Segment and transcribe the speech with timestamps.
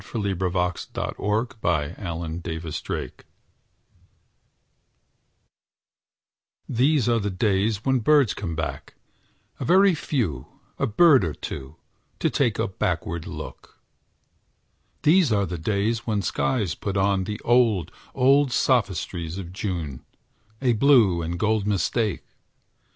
[0.01, 3.11] George Arnold [1834 1865] INDIAN SUMMER
[6.67, 8.95] These are the days when birds come back,
[9.59, 10.47] A very few,
[10.79, 11.75] a bird or two,
[12.17, 13.77] To take a backward look.
[15.03, 20.03] These are the days when skies put on The old, old sophistries of June,
[20.63, 22.25] A blue and gold mistake.